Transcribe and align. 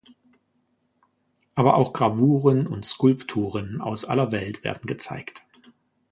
Aber 1.53 1.75
auch 1.75 1.93
Gravuren 1.93 2.65
und 2.65 2.87
Skulpturen 2.87 3.79
aus 3.81 4.03
aller 4.03 4.31
Welt 4.31 4.63
werden 4.63 4.87
gezeigt. 4.87 5.43